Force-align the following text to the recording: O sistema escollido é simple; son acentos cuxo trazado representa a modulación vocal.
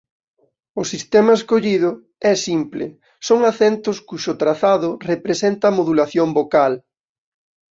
O 0.81 0.83
sistema 0.91 1.31
escollido 1.39 1.91
é 2.31 2.33
simple; 2.47 2.85
son 3.27 3.39
acentos 3.51 3.97
cuxo 4.07 4.33
trazado 4.41 4.89
representa 5.11 5.63
a 5.67 5.75
modulación 5.77 6.27
vocal. 6.39 6.73